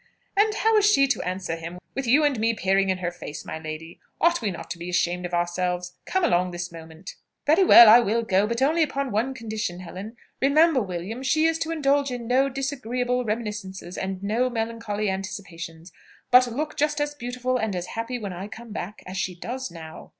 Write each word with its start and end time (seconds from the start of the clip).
"And 0.35 0.55
how 0.55 0.75
is 0.77 0.91
she 0.91 1.05
to 1.07 1.21
answer 1.21 1.55
him, 1.55 1.77
with 1.93 2.07
you 2.07 2.23
and 2.23 2.39
me 2.39 2.55
peering 2.55 2.89
in 2.89 2.97
her 2.97 3.11
face, 3.11 3.45
my 3.45 3.59
lady? 3.59 3.99
Ought 4.19 4.41
we 4.41 4.49
not 4.49 4.71
to 4.71 4.79
be 4.79 4.89
ashamed 4.89 5.27
of 5.27 5.33
ourselves? 5.35 5.93
Come 6.07 6.23
along 6.23 6.49
this 6.49 6.71
moment." 6.71 7.13
"Very 7.45 7.63
well, 7.63 7.87
I 7.87 7.99
will 7.99 8.23
go, 8.23 8.47
but 8.47 8.63
only 8.63 8.81
upon 8.81 9.11
one 9.11 9.35
condition, 9.35 9.81
Helen. 9.81 10.15
Remember, 10.41 10.81
William, 10.81 11.21
she 11.21 11.45
is 11.45 11.59
to 11.59 11.69
indulge 11.69 12.09
in 12.09 12.25
no 12.25 12.49
disagreeable 12.49 13.23
reminiscences, 13.23 13.95
and 13.95 14.23
no 14.23 14.49
melancholy 14.49 15.07
anticipations, 15.07 15.91
but 16.31 16.51
look 16.51 16.75
just 16.75 16.99
as 16.99 17.13
beautiful 17.13 17.57
and 17.57 17.75
as 17.75 17.85
happy 17.85 18.17
when 18.17 18.33
I 18.33 18.47
come 18.47 18.71
back, 18.71 19.03
as 19.05 19.17
she 19.17 19.35
does 19.35 19.69
now." 19.69 20.09